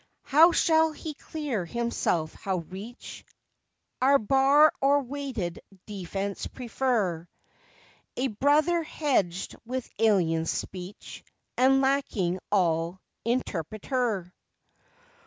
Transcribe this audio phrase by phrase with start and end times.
[0.23, 3.23] How shall he clear himself, how reach
[4.01, 7.27] Our bar or weighed defence prefer
[8.17, 11.23] A brother hedged with alien speech
[11.55, 14.33] And lacking all interpreter?